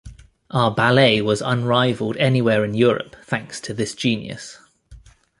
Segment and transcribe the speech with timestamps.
[0.49, 4.57] Our ballet was unrivaled anywhere in Europe thanks to this genius.